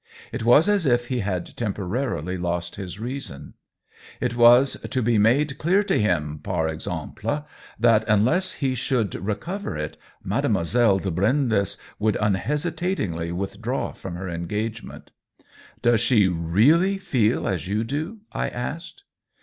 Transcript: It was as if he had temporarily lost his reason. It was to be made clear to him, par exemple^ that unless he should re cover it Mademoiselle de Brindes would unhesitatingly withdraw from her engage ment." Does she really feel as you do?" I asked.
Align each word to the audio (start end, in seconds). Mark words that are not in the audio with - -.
It 0.31 0.43
was 0.43 0.67
as 0.67 0.87
if 0.87 1.09
he 1.09 1.19
had 1.19 1.55
temporarily 1.55 2.35
lost 2.35 2.75
his 2.75 2.99
reason. 2.99 3.53
It 4.19 4.35
was 4.35 4.73
to 4.89 5.01
be 5.03 5.19
made 5.19 5.59
clear 5.59 5.83
to 5.83 6.01
him, 6.01 6.39
par 6.39 6.65
exemple^ 6.67 7.45
that 7.79 8.03
unless 8.07 8.53
he 8.53 8.73
should 8.73 9.13
re 9.13 9.35
cover 9.35 9.77
it 9.77 9.97
Mademoiselle 10.23 10.97
de 10.97 11.11
Brindes 11.11 11.77
would 11.99 12.17
unhesitatingly 12.19 13.31
withdraw 13.31 13.91
from 13.93 14.15
her 14.15 14.27
engage 14.27 14.81
ment." 14.81 15.11
Does 15.83 16.01
she 16.01 16.27
really 16.27 16.97
feel 16.97 17.47
as 17.47 17.67
you 17.67 17.83
do?" 17.83 18.21
I 18.31 18.49
asked. 18.49 19.03